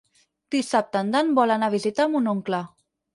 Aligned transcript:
Dissabte 0.53 1.01
en 1.05 1.11
Dan 1.15 1.29
vol 1.39 1.53
anar 1.57 1.69
a 1.73 1.73
visitar 1.75 2.09
mon 2.15 2.31
oncle. 2.33 2.63